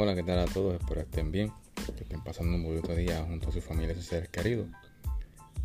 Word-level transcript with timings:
Hola, 0.00 0.14
¿qué 0.14 0.22
tal 0.22 0.38
a 0.38 0.44
todos? 0.44 0.76
Espero 0.80 1.00
estén 1.00 1.32
bien, 1.32 1.52
que 1.74 2.04
estén 2.04 2.22
pasando 2.22 2.54
un 2.54 2.62
bonito 2.62 2.94
día 2.94 3.20
junto 3.24 3.48
a 3.48 3.52
sus 3.52 3.64
familias 3.64 3.98
y 3.98 4.02
seres 4.02 4.28
queridos. 4.28 4.68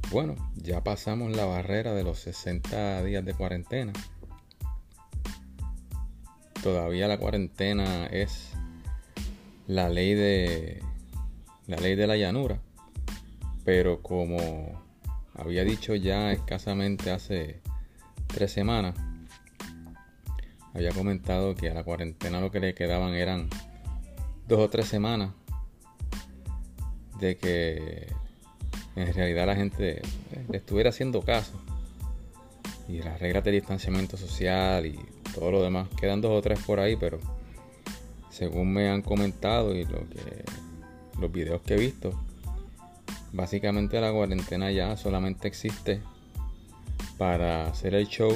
Bueno, 0.09 0.33
ya 0.55 0.83
pasamos 0.83 1.37
la 1.37 1.45
barrera 1.45 1.93
de 1.93 2.03
los 2.03 2.17
60 2.17 3.03
días 3.03 3.23
de 3.23 3.35
cuarentena. 3.35 3.93
Todavía 6.63 7.07
la 7.07 7.19
cuarentena 7.19 8.07
es 8.07 8.53
la 9.67 9.89
ley 9.89 10.15
de 10.15 10.81
la 11.67 11.77
ley 11.77 11.93
de 11.93 12.07
la 12.07 12.17
llanura, 12.17 12.59
pero 13.63 14.01
como 14.01 14.81
había 15.35 15.63
dicho 15.63 15.93
ya 15.93 16.31
escasamente 16.31 17.11
hace 17.11 17.61
tres 18.25 18.51
semanas, 18.51 18.95
había 20.73 20.89
comentado 20.89 21.53
que 21.53 21.69
a 21.69 21.75
la 21.75 21.83
cuarentena 21.83 22.41
lo 22.41 22.49
que 22.49 22.59
le 22.59 22.73
quedaban 22.73 23.13
eran 23.13 23.47
dos 24.47 24.59
o 24.59 24.69
tres 24.69 24.87
semanas 24.87 25.31
de 27.19 27.37
que 27.37 28.07
en 28.95 29.13
realidad 29.13 29.47
la 29.47 29.55
gente 29.55 30.01
estuviera 30.51 30.89
haciendo 30.89 31.21
caso. 31.21 31.53
Y 32.87 33.01
las 33.01 33.19
reglas 33.19 33.43
de 33.45 33.51
distanciamiento 33.51 34.17
social 34.17 34.85
y 34.85 34.99
todo 35.33 35.51
lo 35.51 35.63
demás 35.63 35.87
quedan 35.99 36.21
dos 36.21 36.31
o 36.31 36.41
tres 36.41 36.59
por 36.59 36.79
ahí 36.79 36.95
pero 36.95 37.17
según 38.29 38.73
me 38.73 38.89
han 38.89 39.01
comentado 39.01 39.75
y 39.75 39.85
lo 39.85 40.07
que 40.09 40.43
los 41.19 41.31
videos 41.31 41.61
que 41.61 41.75
he 41.75 41.77
visto 41.77 42.11
básicamente 43.31 43.99
la 43.99 44.11
cuarentena 44.11 44.71
ya 44.71 44.95
solamente 44.97 45.47
existe 45.47 46.01
para 47.17 47.67
hacer 47.67 47.95
el 47.95 48.07
show 48.07 48.31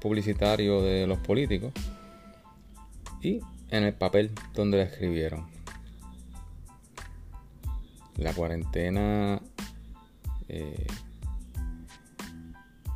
publicitario 0.00 0.82
de 0.82 1.06
los 1.06 1.18
políticos 1.18 1.72
y 3.22 3.40
en 3.70 3.84
el 3.84 3.94
papel 3.94 4.32
donde 4.54 4.78
la 4.78 4.84
escribieron. 4.84 5.46
La 8.16 8.32
cuarentena 8.34 9.40
eh, 10.48 10.86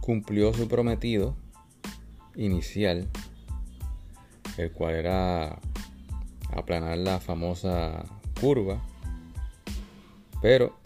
cumplió 0.01 0.53
su 0.53 0.67
prometido 0.69 1.37
inicial, 2.35 3.09
el 4.57 4.73
cual 4.73 4.95
era 4.95 5.59
aplanar 6.51 6.99
la 6.99 7.21
famosa 7.21 8.05
curva, 8.41 8.83
pero 10.41 10.77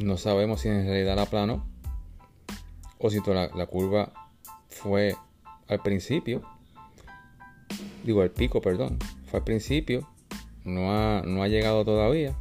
no 0.00 0.16
sabemos 0.16 0.62
si 0.62 0.68
en 0.68 0.84
realidad 0.84 1.16
la 1.16 1.22
aplanó 1.22 1.64
o 2.98 3.10
si 3.10 3.22
toda 3.22 3.48
la 3.54 3.66
curva 3.66 4.12
fue 4.68 5.14
al 5.68 5.80
principio, 5.80 6.42
digo 8.04 8.22
al 8.22 8.30
pico, 8.30 8.60
perdón, 8.60 8.98
fue 9.26 9.40
al 9.40 9.44
principio, 9.44 10.08
no 10.64 10.92
ha, 10.92 11.22
no 11.22 11.42
ha 11.42 11.48
llegado 11.48 11.84
todavía, 11.84 12.36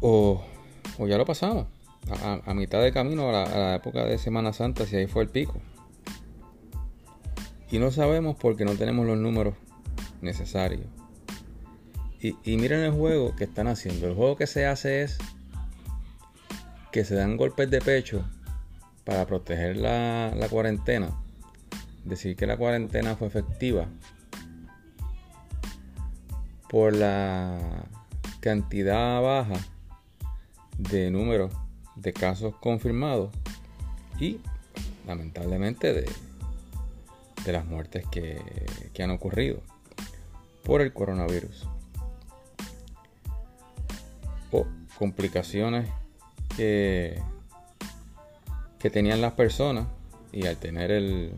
o, 0.00 0.42
o 0.98 1.06
ya 1.06 1.18
lo 1.18 1.24
pasamos, 1.24 1.66
a, 2.22 2.54
mitad 2.54 2.82
de 2.82 2.92
camino 2.92 3.30
a 3.30 3.32
la, 3.32 3.74
época 3.76 4.04
de 4.04 4.18
Semana 4.18 4.52
Santa, 4.52 4.86
si 4.86 4.96
ahí 4.96 5.06
fue 5.06 5.22
el 5.22 5.28
pico. 5.28 5.60
Y 7.70 7.78
no 7.78 7.90
sabemos 7.90 8.36
porque 8.36 8.64
no 8.64 8.74
tenemos 8.74 9.06
los 9.06 9.18
números 9.18 9.54
necesarios. 10.20 10.86
Y, 12.20 12.36
y, 12.44 12.56
miren 12.56 12.80
el 12.80 12.92
juego 12.92 13.34
que 13.34 13.44
están 13.44 13.66
haciendo. 13.66 14.06
El 14.06 14.14
juego 14.14 14.36
que 14.36 14.46
se 14.46 14.66
hace 14.66 15.02
es 15.02 15.18
que 16.92 17.04
se 17.04 17.14
dan 17.16 17.36
golpes 17.36 17.70
de 17.70 17.80
pecho 17.80 18.24
para 19.04 19.26
proteger 19.26 19.76
la, 19.76 20.46
cuarentena, 20.50 21.10
decir 22.04 22.36
que 22.36 22.46
la 22.46 22.56
cuarentena 22.56 23.16
fue 23.16 23.28
efectiva 23.28 23.86
por 26.68 26.94
la 26.94 27.86
cantidad 28.40 29.22
baja 29.22 29.56
de 30.78 31.10
números 31.10 31.52
de 31.96 32.12
casos 32.12 32.54
confirmados 32.56 33.30
y 34.18 34.40
lamentablemente 35.06 35.92
de, 35.92 36.10
de 37.44 37.52
las 37.52 37.64
muertes 37.64 38.06
que, 38.10 38.40
que 38.92 39.02
han 39.02 39.10
ocurrido 39.10 39.60
por 40.62 40.80
el 40.80 40.92
coronavirus. 40.92 41.68
O 44.50 44.66
complicaciones 44.98 45.88
que 46.56 47.20
que 48.84 48.90
tenían 48.90 49.22
las 49.22 49.32
personas 49.32 49.86
y 50.30 50.44
al 50.46 50.58
tener 50.58 50.90
el 50.90 51.32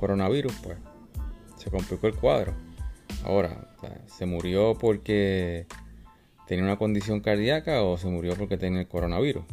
coronavirus, 0.00 0.52
pues 0.62 0.78
se 1.56 1.70
complicó 1.70 2.06
el 2.06 2.14
cuadro. 2.14 2.54
Ahora, 3.24 3.68
¿se 4.06 4.24
murió 4.26 4.74
porque 4.78 5.66
tenía 6.46 6.64
una 6.64 6.78
condición 6.78 7.20
cardíaca 7.20 7.82
o 7.82 7.98
se 7.98 8.08
murió 8.08 8.34
porque 8.34 8.56
tenía 8.56 8.80
el 8.80 8.88
coronavirus? 8.88 9.44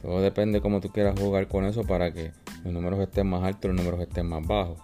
Todo 0.00 0.20
depende 0.20 0.60
cómo 0.60 0.80
tú 0.80 0.90
quieras 0.90 1.18
jugar 1.18 1.48
con 1.48 1.64
eso 1.64 1.82
para 1.84 2.12
que 2.12 2.32
los 2.62 2.72
números 2.72 3.00
estén 3.00 3.26
más 3.26 3.42
altos, 3.42 3.70
los 3.72 3.76
números 3.76 4.00
estén 4.00 4.26
más 4.26 4.46
bajos. 4.46 4.78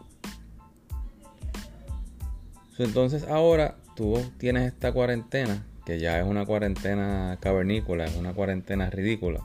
Entonces 2.78 3.28
ahora 3.28 3.76
tú 3.94 4.18
tienes 4.38 4.66
esta 4.66 4.92
cuarentena, 4.92 5.66
que 5.84 6.00
ya 6.00 6.18
es 6.18 6.26
una 6.26 6.46
cuarentena 6.46 7.38
cavernícola, 7.40 8.06
es 8.06 8.16
una 8.16 8.32
cuarentena 8.32 8.90
ridícula 8.90 9.44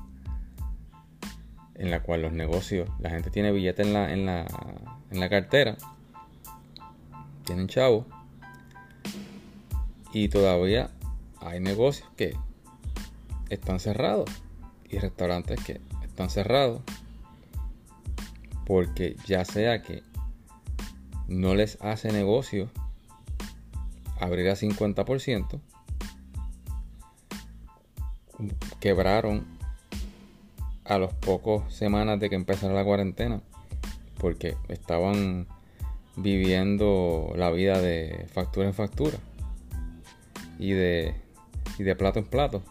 en 1.75 1.91
la 1.91 2.02
cual 2.02 2.22
los 2.22 2.31
negocios, 2.31 2.90
la 3.00 3.09
gente 3.09 3.30
tiene 3.30 3.52
billetes 3.52 3.86
en 3.86 3.94
la, 3.94 4.13
en 4.13 4.25
la, 4.25 4.46
en 5.12 5.19
la 5.19 5.30
cartera, 5.30 5.78
tienen 7.46 7.68
chavo 7.68 8.06
y 10.12 10.30
todavía 10.30 10.90
hay 11.41 11.59
negocios 11.59 12.09
que 12.16 12.35
están 13.50 13.80
cerrados 13.80 14.30
y 14.90 14.97
restaurantes 14.97 15.64
que 15.64 15.81
están 16.03 16.30
cerrados 16.30 16.81
porque 18.66 19.16
ya 19.25 19.46
sea 19.46 19.81
que 19.81 20.03
no 21.28 21.53
les 21.56 21.78
hace 21.81 22.12
negocio 22.12 22.69
abrir 24.19 24.50
a 24.50 24.56
50%, 24.56 25.59
quebraron 28.80 29.46
a 30.85 30.97
los 31.00 31.13
pocos 31.13 31.73
semanas 31.73 32.19
de 32.19 32.29
que 32.29 32.35
empezara 32.35 32.73
la 32.73 32.85
cuarentena, 32.85 33.41
porque 34.19 34.56
estaban 34.69 35.47
viviendo 36.16 37.34
la 37.35 37.51
vida 37.51 37.81
de 37.81 38.28
factura 38.31 38.68
en 38.68 38.73
factura 38.73 39.18
y 40.57 40.72
de, 40.72 41.16
y 41.78 41.84
de 41.84 41.96
plato 41.96 42.19
en 42.19 42.25
plato. 42.25 42.63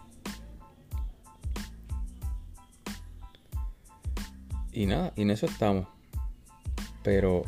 Y 4.72 4.86
nada, 4.86 5.12
y 5.14 5.22
en 5.22 5.30
eso 5.30 5.46
estamos. 5.46 5.86
Pero 7.02 7.42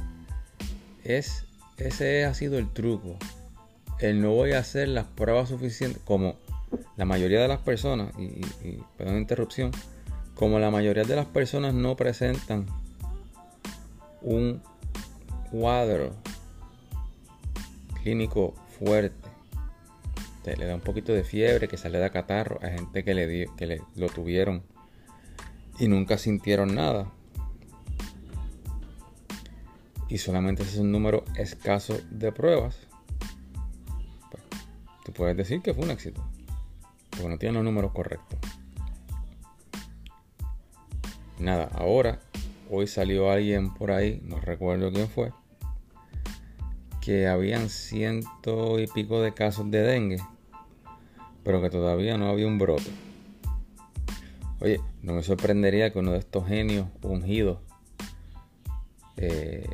es, 1.02 1.44
ese 1.76 2.24
ha 2.24 2.34
sido 2.34 2.58
el 2.58 2.72
truco. 2.72 3.16
El 3.98 4.20
no 4.20 4.32
voy 4.32 4.52
a 4.52 4.58
hacer 4.58 4.88
las 4.88 5.06
pruebas 5.06 5.48
suficientes 5.48 6.00
como 6.04 6.36
la 6.96 7.04
mayoría 7.04 7.40
de 7.40 7.48
las 7.48 7.60
personas, 7.60 8.12
y, 8.18 8.24
y 8.66 8.82
perdón 8.96 9.18
interrupción, 9.18 9.70
como 10.36 10.58
la 10.58 10.70
mayoría 10.70 11.04
de 11.04 11.16
las 11.16 11.26
personas 11.26 11.74
no 11.74 11.96
presentan 11.96 12.66
un 14.20 14.62
cuadro 15.50 16.14
clínico 18.02 18.54
fuerte, 18.78 19.28
te 20.44 20.56
le 20.56 20.66
da 20.66 20.74
un 20.74 20.82
poquito 20.82 21.12
de 21.12 21.24
fiebre, 21.24 21.68
que 21.68 21.78
sale 21.78 21.98
de 21.98 22.10
catarro, 22.10 22.60
a 22.62 22.68
gente 22.68 23.02
que 23.02 23.14
le, 23.14 23.46
que 23.56 23.66
le 23.66 23.82
lo 23.96 24.08
tuvieron 24.08 24.62
y 25.78 25.88
nunca 25.88 26.18
sintieron 26.18 26.74
nada. 26.74 27.10
Y 30.08 30.18
solamente 30.18 30.62
es 30.62 30.76
un 30.76 30.92
número 30.92 31.24
escaso 31.36 31.98
de 32.10 32.30
pruebas. 32.30 32.76
Pues, 34.30 34.42
tú 35.04 35.12
puedes 35.12 35.36
decir 35.36 35.62
que 35.62 35.72
fue 35.72 35.84
un 35.84 35.90
éxito, 35.90 36.22
porque 37.10 37.28
no 37.28 37.38
tiene 37.38 37.54
los 37.54 37.64
números 37.64 37.92
correctos. 37.92 38.35
Nada, 41.38 41.68
ahora, 41.74 42.18
hoy 42.70 42.86
salió 42.86 43.30
alguien 43.30 43.74
por 43.74 43.90
ahí, 43.90 44.22
no 44.24 44.40
recuerdo 44.40 44.90
quién 44.90 45.08
fue, 45.08 45.32
que 47.02 47.26
habían 47.26 47.68
ciento 47.68 48.78
y 48.80 48.86
pico 48.86 49.20
de 49.20 49.34
casos 49.34 49.70
de 49.70 49.82
dengue, 49.82 50.18
pero 51.44 51.60
que 51.60 51.68
todavía 51.68 52.16
no 52.16 52.28
había 52.28 52.46
un 52.46 52.58
brote. 52.58 52.90
Oye, 54.60 54.80
no 55.02 55.12
me 55.12 55.22
sorprendería 55.22 55.92
que 55.92 55.98
uno 55.98 56.12
de 56.12 56.18
estos 56.18 56.48
genios 56.48 56.88
ungidos, 57.02 57.58
eh, 59.18 59.68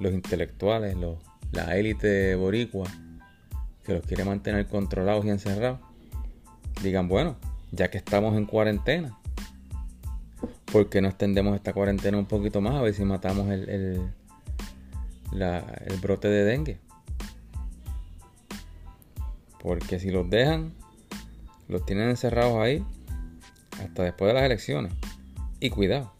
los 0.00 0.12
intelectuales, 0.12 0.96
la 1.52 1.76
élite 1.78 2.34
boricua, 2.34 2.86
que 3.84 3.94
los 3.94 4.04
quiere 4.04 4.24
mantener 4.24 4.66
controlados 4.66 5.24
y 5.24 5.30
encerrados, 5.30 5.80
digan, 6.82 7.08
bueno, 7.08 7.36
ya 7.72 7.88
que 7.90 7.96
estamos 7.96 8.36
en 8.36 8.44
cuarentena, 8.44 9.18
¿Por 10.72 10.88
qué 10.88 11.00
no 11.00 11.08
extendemos 11.08 11.56
esta 11.56 11.72
cuarentena 11.72 12.16
un 12.16 12.26
poquito 12.26 12.60
más? 12.60 12.74
A 12.74 12.82
ver 12.82 12.94
si 12.94 13.04
matamos 13.04 13.50
el, 13.50 13.68
el 15.32 15.96
brote 16.00 16.28
de 16.28 16.44
dengue. 16.44 16.78
Porque 19.60 19.98
si 19.98 20.10
los 20.10 20.30
dejan, 20.30 20.72
los 21.68 21.84
tienen 21.84 22.08
encerrados 22.08 22.56
ahí 22.58 22.84
hasta 23.82 24.04
después 24.04 24.28
de 24.28 24.34
las 24.34 24.44
elecciones. 24.44 24.92
Y 25.58 25.70
cuidado, 25.70 26.12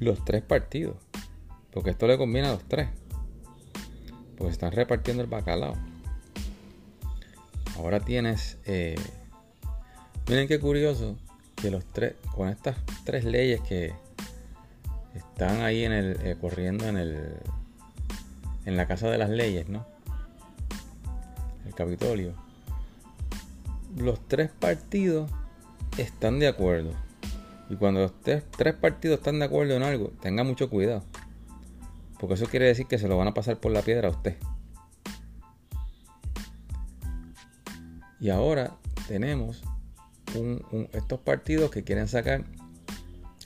los 0.00 0.24
tres 0.24 0.42
partidos, 0.42 0.96
porque 1.70 1.90
esto 1.90 2.06
le 2.06 2.18
conviene 2.18 2.48
a 2.48 2.52
los 2.52 2.64
tres, 2.64 2.88
pues 4.36 4.52
están 4.52 4.72
repartiendo 4.72 5.22
el 5.22 5.28
bacalao. 5.28 5.74
Ahora 7.76 8.00
tienes, 8.00 8.58
eh, 8.66 8.96
miren 10.28 10.48
qué 10.48 10.58
curioso 10.58 11.16
que 11.60 11.70
los 11.70 11.84
tres, 11.86 12.14
con 12.34 12.48
estas 12.48 12.76
tres 13.04 13.24
leyes 13.24 13.60
que 13.60 13.92
están 15.14 15.60
ahí 15.62 15.84
en 15.84 15.92
el, 15.92 16.26
eh, 16.26 16.36
corriendo 16.40 16.86
en 16.86 16.96
el, 16.96 17.36
en 18.64 18.76
la 18.76 18.86
casa 18.86 19.08
de 19.08 19.18
las 19.18 19.30
leyes, 19.30 19.68
¿no? 19.68 19.86
El 21.66 21.74
Capitolio. 21.74 22.34
Los 23.96 24.26
tres 24.28 24.50
partidos 24.50 25.30
están 25.98 26.38
de 26.38 26.48
acuerdo. 26.48 26.92
Y 27.68 27.76
cuando 27.76 28.00
los 28.00 28.20
tres, 28.20 28.44
tres 28.56 28.74
partidos 28.74 29.18
están 29.18 29.38
de 29.38 29.44
acuerdo 29.44 29.74
en 29.74 29.82
algo, 29.82 30.12
tenga 30.20 30.44
mucho 30.44 30.70
cuidado. 30.70 31.04
Porque 32.18 32.34
eso 32.34 32.46
quiere 32.46 32.66
decir 32.66 32.86
que 32.86 32.98
se 32.98 33.08
lo 33.08 33.16
van 33.16 33.28
a 33.28 33.34
pasar 33.34 33.58
por 33.58 33.72
la 33.72 33.82
piedra 33.82 34.08
a 34.08 34.10
usted. 34.10 34.36
Y 38.20 38.28
ahora 38.28 38.76
tenemos 39.08 39.62
estos 40.92 41.20
partidos 41.20 41.70
que 41.70 41.84
quieren 41.84 42.08
sacar 42.08 42.44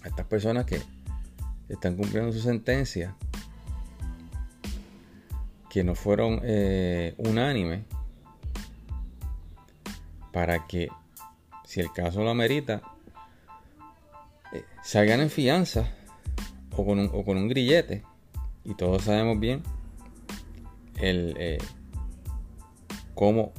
a 0.03 0.09
estas 0.09 0.27
personas 0.27 0.67
que 0.67 0.81
están 1.69 1.97
cumpliendo 1.97 2.33
su 2.33 2.41
sentencia, 2.41 3.17
que 5.71 5.83
no 5.85 5.95
fueron 5.95 6.41
eh, 6.43 7.15
unánimes, 7.19 7.85
para 10.33 10.67
que, 10.67 10.89
si 11.65 11.81
el 11.81 11.93
caso 11.93 12.23
lo 12.23 12.31
amerita, 12.31 12.83
eh, 14.53 14.65
salgan 14.83 15.21
en 15.21 15.31
fianza 15.31 15.89
o 16.77 16.85
con, 16.85 16.99
un, 16.99 17.11
o 17.13 17.25
con 17.25 17.37
un 17.37 17.49
grillete. 17.49 18.03
Y 18.65 18.75
todos 18.75 19.05
sabemos 19.05 19.39
bien 19.39 19.63
el, 20.97 21.35
eh, 21.39 21.59
cómo, 23.15 23.53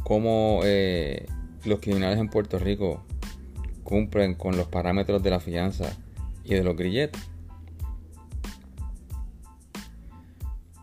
eh, 0.63 1.25
los 1.63 1.79
criminales 1.79 2.19
en 2.19 2.29
Puerto 2.29 2.59
Rico 2.59 3.03
cumplen 3.85 4.33
con 4.33 4.57
los 4.57 4.67
parámetros 4.67 5.21
de 5.23 5.29
la 5.29 5.39
fianza 5.39 5.95
y 6.43 6.55
de 6.55 6.63
los 6.63 6.75
grilletes. 6.75 7.21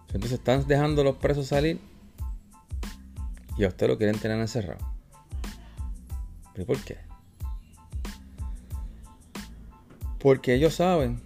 Entonces 0.06 0.32
están 0.32 0.66
dejando 0.66 1.02
los 1.02 1.16
presos 1.16 1.48
salir 1.48 1.80
y 3.58 3.64
a 3.64 3.68
usted 3.68 3.88
lo 3.88 3.98
quieren 3.98 4.18
tener 4.18 4.38
encerrado. 4.38 4.86
¿Pero 6.54 6.66
por 6.66 6.78
qué? 6.78 6.98
Porque 10.20 10.54
ellos 10.54 10.74
saben 10.74 11.20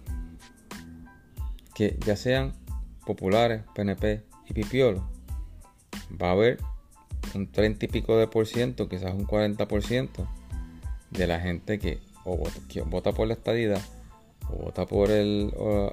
que 1.75 1.99
ya 2.05 2.15
sean 2.15 2.53
populares, 3.05 3.63
PNP 3.75 4.25
y 4.47 4.53
pipiolos, 4.53 5.03
va 6.19 6.29
a 6.29 6.31
haber 6.31 6.57
un 7.35 7.51
30 7.51 7.85
y 7.85 7.87
pico 7.89 8.17
de 8.17 8.25
por 8.25 8.47
ciento, 8.47 8.89
quizás 8.89 9.13
un 9.13 9.25
40 9.25 9.67
por 9.67 9.83
ciento 9.83 10.27
de 11.11 11.27
la 11.27 11.39
gente 11.39 11.79
que 11.79 11.99
o 12.23 12.37
vota, 12.85 13.11
por 13.13 13.27
la 13.27 13.33
estadidad 13.33 13.81
o 14.49 14.65
vota 14.65 14.85
por 14.85 15.11
el, 15.11 15.47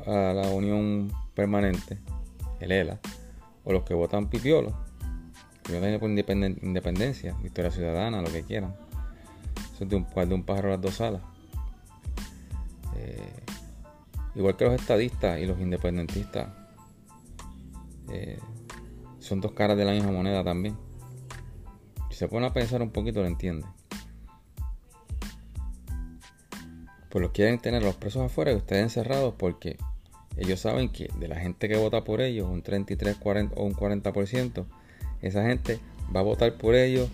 la 0.06 0.50
unión 0.52 1.12
permanente, 1.34 1.98
el 2.60 2.72
ELA, 2.72 3.00
o 3.64 3.72
los 3.72 3.84
que 3.84 3.94
votan 3.94 4.28
pipiolo, 4.28 4.74
que 5.62 5.78
votan 5.78 5.98
por 5.98 6.10
independencia, 6.10 7.36
victoria 7.42 7.70
ciudadana, 7.70 8.22
lo 8.22 8.30
que 8.30 8.42
quieran. 8.42 8.74
Eso 9.74 9.84
es 9.84 9.90
de 9.90 9.96
un, 9.96 10.44
pájaro 10.44 10.68
a 10.68 10.70
las 10.72 10.80
dos 10.80 11.00
alas. 11.00 11.22
Eh, 12.96 13.42
igual 14.36 14.56
que 14.56 14.64
los 14.64 14.74
estadistas 14.74 15.40
y 15.40 15.46
los 15.46 15.58
independentistas, 15.60 16.48
eh, 18.10 18.38
son 19.18 19.40
dos 19.40 19.52
caras 19.52 19.76
de 19.76 19.84
la 19.84 19.92
misma 19.92 20.12
moneda 20.12 20.44
también. 20.44 20.76
Si 22.10 22.16
se 22.16 22.28
pone 22.28 22.46
a 22.46 22.52
pensar 22.52 22.82
un 22.82 22.90
poquito, 22.90 23.20
lo 23.20 23.26
entiende. 23.26 23.66
Pues 27.14 27.22
los 27.22 27.30
quieren 27.30 27.60
tener 27.60 27.84
los 27.84 27.94
presos 27.94 28.22
afuera 28.22 28.50
y 28.50 28.56
ustedes 28.56 28.82
encerrados 28.82 29.34
porque 29.38 29.76
ellos 30.36 30.58
saben 30.58 30.88
que 30.88 31.08
de 31.20 31.28
la 31.28 31.38
gente 31.38 31.68
que 31.68 31.76
vota 31.76 32.02
por 32.02 32.20
ellos, 32.20 32.48
un 32.48 32.60
33 32.60 33.14
40, 33.18 33.54
o 33.54 33.62
un 33.62 33.72
40%, 33.72 34.64
esa 35.22 35.46
gente 35.46 35.78
va 36.12 36.18
a 36.18 36.22
votar 36.24 36.54
por 36.54 36.74
ellos, 36.74 37.08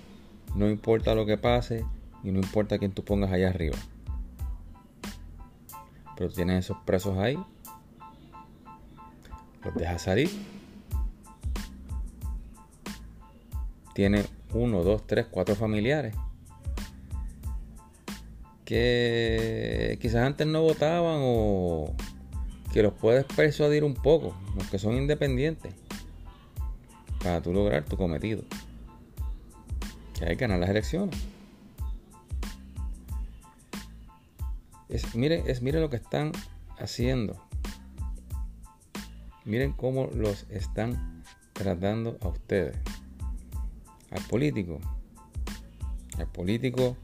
no 0.54 0.70
importa 0.70 1.14
lo 1.14 1.26
que 1.26 1.36
pase 1.36 1.84
y 2.24 2.30
no 2.30 2.38
importa 2.38 2.78
quién 2.78 2.92
tú 2.92 3.04
pongas 3.04 3.30
allá 3.30 3.50
arriba. 3.50 3.76
Pero 6.16 6.30
tienes 6.30 6.64
esos 6.64 6.78
presos 6.86 7.18
ahí, 7.18 7.36
los 9.62 9.74
dejas 9.74 10.00
salir, 10.00 10.30
tiene 13.92 14.24
uno, 14.54 14.82
dos, 14.82 15.06
tres, 15.06 15.26
cuatro 15.30 15.54
familiares 15.56 16.14
que 18.70 19.98
quizás 20.00 20.24
antes 20.24 20.46
no 20.46 20.62
votaban 20.62 21.16
o 21.22 21.92
que 22.72 22.84
los 22.84 22.92
puedes 22.92 23.24
persuadir 23.24 23.82
un 23.82 23.94
poco, 23.94 24.32
los 24.54 24.70
que 24.70 24.78
son 24.78 24.96
independientes, 24.96 25.74
para 27.18 27.42
tú 27.42 27.52
lograr 27.52 27.84
tu 27.84 27.96
cometido, 27.96 28.44
que 30.16 30.24
hay 30.24 30.36
que 30.36 30.46
ganar 30.46 30.60
las 30.60 30.70
elecciones. 30.70 31.18
Es, 34.88 35.16
miren, 35.16 35.42
es, 35.48 35.62
miren 35.62 35.80
lo 35.80 35.90
que 35.90 35.96
están 35.96 36.30
haciendo. 36.78 37.44
Miren 39.44 39.72
cómo 39.72 40.10
los 40.14 40.46
están 40.48 41.24
tratando 41.54 42.18
a 42.20 42.28
ustedes 42.28 42.76
al 44.12 44.22
político, 44.28 44.78
al 46.18 46.28
político 46.28 46.96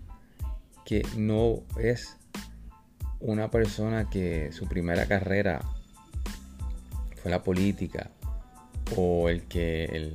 que 0.87 1.03
no 1.17 1.65
es 1.79 2.17
una 3.19 3.51
persona 3.51 4.09
que 4.09 4.53
su 4.53 4.69
primera 4.69 5.07
carrera 5.07 5.61
fue 7.21 7.31
la 7.31 7.43
política 7.43 8.13
o 8.97 9.29
el 9.29 9.43
que 9.43 9.85
el, 9.85 10.15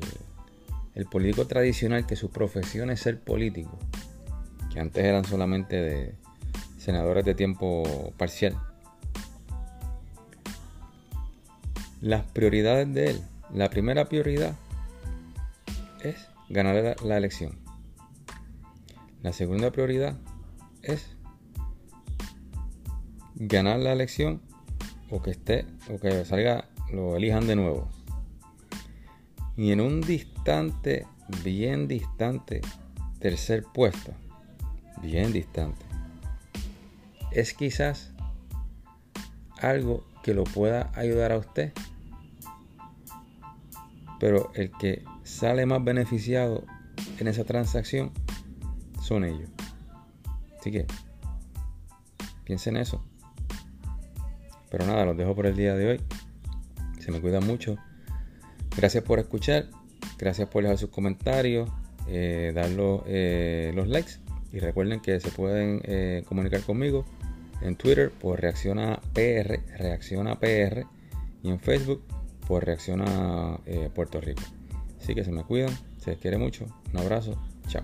político 1.08 1.46
tradicional 1.46 2.08
que 2.08 2.16
su 2.16 2.30
profesión 2.30 2.90
es 2.90 3.02
ser 3.02 3.20
político, 3.20 3.78
que 4.72 4.80
antes 4.80 5.04
eran 5.04 5.26
solamente 5.26 5.76
de 5.76 6.16
senadores 6.78 7.26
de 7.26 7.36
tiempo 7.36 8.14
parcial. 8.18 8.58
Las 12.00 12.24
prioridades 12.28 12.94
de 12.94 13.10
él, 13.10 13.22
la 13.54 13.70
primera 13.70 14.06
prioridad 14.06 14.56
es 16.02 16.16
ganar 16.50 16.96
la, 17.04 17.18
elección. 17.18 17.58
La 19.22 19.34
segunda 19.34 19.72
prioridad 19.72 20.16
es 20.84 21.16
ganar 23.36 23.80
la 23.80 23.94
elección 23.94 24.42
o 25.10 25.22
que 25.22 25.32
esté 25.32 25.66
o 25.90 26.00
que 26.00 26.26
salga 26.26 26.66
lo 26.92 27.16
elijan 27.16 27.48
de 27.48 27.56
nuevo. 27.56 27.90
Y 29.58 29.72
en 29.72 29.82
un 29.82 30.02
distante, 30.02 31.06
bien 31.44 31.88
distante 31.88 32.62
tercer 33.20 33.64
puesto, 33.64 34.14
bien 35.02 35.32
distante, 35.32 35.86
es 37.32 37.54
quizás 37.54 38.12
algo 39.60 40.04
que 40.24 40.34
lo 40.34 40.44
pueda 40.44 40.92
ayudar 40.96 41.32
a 41.32 41.38
usted. 41.38 41.72
Pero 44.20 44.52
el 44.54 44.72
que 44.72 45.04
sale 45.24 45.66
más 45.66 45.84
beneficiado 45.84 46.64
en 47.20 47.28
esa 47.28 47.44
transacción 47.44 48.12
son 49.02 49.26
ellos. 49.26 49.50
Así 50.62 50.72
que 50.72 50.86
piensen 52.44 52.76
en 52.76 52.84
eso. 52.84 53.04
Pero 54.70 54.86
nada, 54.86 55.06
los 55.06 55.18
dejo 55.18 55.34
por 55.36 55.48
el 55.48 55.56
día 55.56 55.76
de 55.76 55.90
hoy. 55.90 56.02
Se 57.00 57.12
me 57.12 57.20
cuidan 57.20 57.48
mucho. 57.48 57.78
Gracias 58.78 59.04
por 59.04 59.18
escuchar. 59.18 59.66
Gracias 60.20 60.48
por 60.50 60.62
dejar 60.62 60.78
sus 60.78 60.92
comentarios. 60.92 61.68
Eh, 62.08 62.52
dar 62.54 62.70
eh, 63.08 63.72
los, 63.74 63.88
likes. 63.88 64.20
Y 64.54 64.60
recuerden 64.60 65.00
que 65.00 65.20
se 65.20 65.32
pueden 65.32 65.82
eh, 65.84 66.24
comunicar 66.28 66.62
conmigo 66.62 67.06
en 67.62 67.76
Twitter 67.76 68.12
por 68.12 68.40
Reacciona 68.40 69.00
PR, 69.14 69.62
Reacciona 69.80 70.40
PR. 70.40 70.86
Y 71.42 71.50
en 71.50 71.60
Facebook 71.60 72.04
por 72.48 72.66
Reacciona 72.66 73.60
Puerto 73.96 74.22
Rico. 74.22 74.44
Así 75.02 75.16
que 75.16 75.24
se 75.24 75.32
me 75.32 75.44
cuidan, 75.44 75.76
se 75.98 76.12
les 76.12 76.20
quiere 76.20 76.38
mucho. 76.38 76.68
Un 76.94 77.00
abrazo, 77.00 77.42
chao. 77.68 77.84